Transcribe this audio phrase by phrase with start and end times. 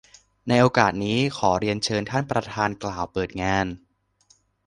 [0.47, 3.65] ในโอกาสนี้ ขอเรียนเชิญท่านประธานกล่าวเปิดงาน